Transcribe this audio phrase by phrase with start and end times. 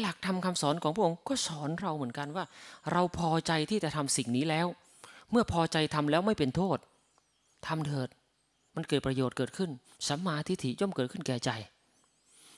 [0.00, 2.44] หลักธรรมคาสอนของพระองค์ก็สอนเราเหมือนกันว่า
[2.92, 4.66] เราพอใจที่จะทำสิ่งนี้แล้ว
[5.30, 6.78] เมื่อพอใจทำแล้วไม่เป็นโทษ
[7.66, 8.08] ทำเถิด
[8.76, 9.70] มันเกิดประโยชน์เกิดขึ้น
[10.08, 11.50] สัมมาทิฏฐิย่อมเกิดขึ้นแก่ใจ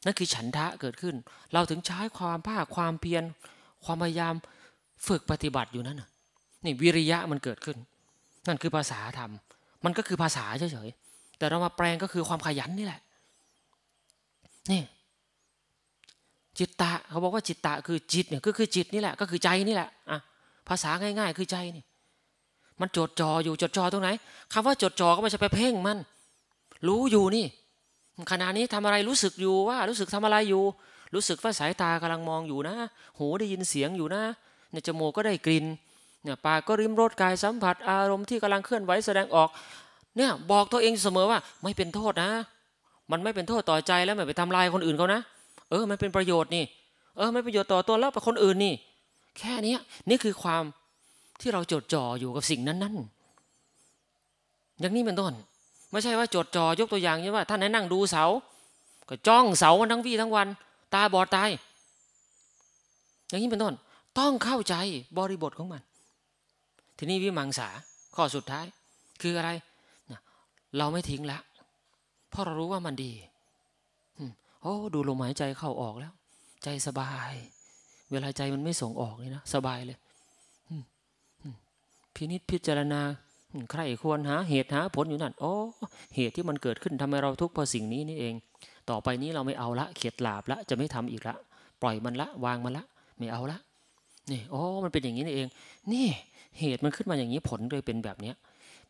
[0.05, 1.15] นั่นคือฉันทะเกิดขึ้น
[1.53, 3.25] เราถึงใช้ความภาคความเพียร
[3.85, 4.35] ความพยายาม
[5.07, 6.03] ฝึกปฏิบัติอยู่นั่น
[6.65, 7.77] นี่วิริยะมันเกิดขึ้น
[8.49, 9.31] นั่นคือภาษาธรรม
[9.85, 13.01] มันก็คือภาษาเฉยๆแต่เรามาแปลงก็คือความขยันนี่แหละ
[14.73, 14.83] นี่
[16.59, 20.19] จิตตะเขาบอกว่าจิตตะคือจิตเนี่ยก็คือจิตนี่แหละก็คือใจนี่แหละอะ
[20.69, 21.85] ภาษาง่าย ๆ คือใจนี่
[22.81, 24.09] มันจดจ่ออยู่จดจ่อตรงไหน
[24.53, 25.99] คำว่าจดจ่อก็ไม่ใช่ไปเพ่งมัน
[26.89, 27.47] รู้อยู่นี่
[28.31, 30.65] ขณะนี้ทำอะไรรู้สึกอยู่ว่ารู้สึกทำอะไรอยู่
[31.15, 32.75] รู้สึกว่าสายตากำลังมองอยู่นะ
[33.19, 34.23] หูได้ยินเสียงอยู่นะ
[34.71, 35.65] เนี่ยจมูกก็ได้กลิ่น
[36.23, 39.49] เนี่ยปากก็ริมรสกายสัมผัสอารมณ์ที่กำลังเคลื่อนไหวแสดงออก
[40.17, 42.31] เนี่ยบอกตัวเองเสมอว่าไม่เป็นโทษนะ
[43.11, 45.21] มันไม่เป็นโทษต่อใจแล้วไม่ไปทำลายคนอื่นเขานะ
[45.71, 46.65] เออ มันเป็นประโยชน์นี่
[47.17, 48.75] เออไม่ประโยชน์ต่อตัวแล้วไปคนอื่นนี่
[49.39, 49.75] แค่นี้
[50.09, 50.63] นี่คือความ
[51.41, 55.33] ที่เราจดจ่ออยู่กับสิ่งนั้นๆ อย่างนี้เป็นต้น
[55.93, 58.25] ไม่ใช่ว่าจดจ่อยกตัวอย่างนี้ว่าท่านให้นั่งดูเสา
[59.09, 60.49] ก็จ้องเสาทั้งวี่ทั้งวัน
[60.95, 61.51] ตาบอดตาย
[63.29, 63.75] อย่างนี้เป็นต้น
[64.19, 64.75] ต้องเข้าใจ
[65.19, 65.83] บริบทของมัน
[66.99, 67.69] ทีนี้วิมังสา
[68.15, 68.67] ข้อสุดท้าย
[69.23, 69.51] คืออะไร
[70.79, 71.39] เราไม่ทิ้งละ
[72.31, 73.13] เพราะเรารู้ว่ามันดี
[74.67, 76.13] อ้ดูลมหายใจเข้าออกแล้ว
[76.65, 77.33] ใจสบาย
[78.11, 79.99] เวลาใจมันไม่ส่งออกเลยนะสบายเลย
[82.15, 83.01] พินิษพิจารณา
[83.71, 85.55] ใครควรหาเหตุหาผลอยู่นั่นโอ้
[86.15, 88.35] เหตุที่มันเกิดขึ้นทำให้เราทุกข์เพราะสิ่งนี้นี่เอง
[88.91, 91.37] ต่อไปนี้เราไม่เอาละเข็ดหลาบละจะไม่ทำอีกละ
[91.83, 92.85] ปล่อยมันละวางมันละ
[93.19, 93.59] ไม่เอาละ
[94.31, 95.49] นี่โอ้มันเป็นอย่างนี้นี่เอง
[95.93, 96.07] นี่
[96.59, 98.35] เหตุมันขึ้นมาอย่างนี้ผลเลยเป็นแบบเนี้ย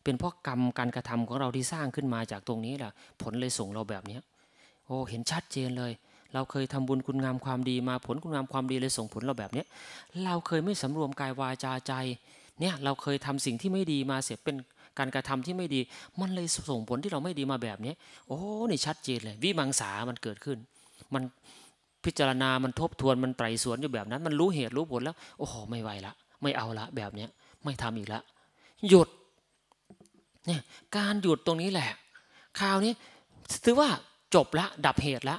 [0.03, 2.91] เป็นเพราะกรรมการกระทำของเราที่สร้างขึ้นมาจากตรงนี้แหละ
[3.21, 4.21] ผลเลยส่งเราแบบเนี้ย
[4.87, 5.91] โอ้เห็นชัดเจนเลย
[6.33, 9.63] เราเคยทำบุญคุณงามความดีมาผลคุณงามความดีเลยส่งผลเราแบบนี้
[10.25, 11.93] เราเคยไม่สำรวมกายวาจาใจ
[12.59, 14.57] เนี่ยเราเคยทำสิ่งที่ไม่ดีมาเสียเป็น
[14.97, 15.79] การกระทำที่ไม่ดี
[16.19, 17.93] มันเลยส่งผลที่เราไม่ดีมาแบบนี้
[18.27, 18.39] โอ้
[18.69, 20.57] นี่ชัดเจนเลย วิมังสามันเกิดขึ้น
[21.13, 21.23] มัน
[22.05, 27.29] พิจารณามันทบทวนมันไตรสวนอยู่แบบนั้น มันรู้เหตุรู้ผลแล้ว โอ้โหไม่ไหวละ ไม่เอาละแบบเนี้ย
[27.63, 28.21] ไม่ทำอีกละ
[28.89, 29.09] หยุด
[30.45, 30.61] เนี่ย
[30.97, 31.89] การหยุดตรงนี้แหละ
[32.59, 32.93] คราวนี้
[33.65, 33.89] ถือว่า
[34.35, 35.37] จบละดับเหตุละ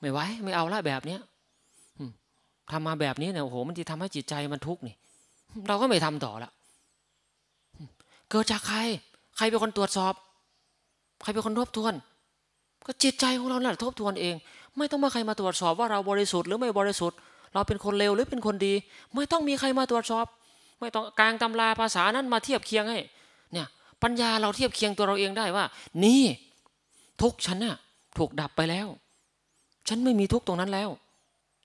[0.00, 1.20] ไม่ไหวไม่เอาละแบบเนี้ย
[2.72, 4.96] ทำมาแบบนี้เนี่ยโอ้โหมันจะทำให้จิตใจมันทุกข์นี่
[5.68, 6.50] เราก็ไม่ทำต่อละ
[8.30, 8.78] เกิดจากใคร
[9.36, 10.14] ใครเป็นคนตรวจสอบ
[11.22, 11.94] ใครเป็นคนทบทวน
[12.86, 14.34] ก็จิตใจของเราแหละทบทวนเอง
[14.76, 17.18] ไม่ต้องมาใครมาตรวจสอบว่าเราบริสุทธิ์หรือไม่บริสุทธิ์
[17.54, 18.74] เราเป็นคนเลวหรือเป็นคนดี
[19.14, 20.26] ไม่ต้องมีใครมาตรวจสอบ
[20.80, 23.00] ไม่ต้องกลางตำราภาษานั้นมาเทียบเคียงให้
[23.52, 23.66] เนี่ย
[24.02, 25.64] ปัญญาเราเทียบเคียงตัวเราเองได้ว่า
[26.04, 26.22] นี่
[27.22, 27.76] ทุกฉันน่ะ
[28.18, 28.86] ถูกดับไปแล้ว
[29.88, 30.88] ฉันไม่มีทุกตรงนั้นแล้ว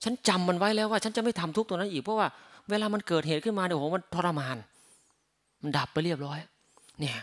[0.04, 2.28] ฉันจำมันไว้แล้วว่า ฉันจะไม่ทำทุกตรงนั้นอีกเพราะว่า
[2.70, 4.58] เวลามันเกิดเหตุขึ้นมาเดี๋ยวโหมันทรมาน
[5.62, 6.40] มันดับไปเรียบร้อย
[7.00, 7.18] เนี่ย